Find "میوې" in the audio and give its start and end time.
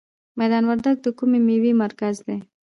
1.47-1.71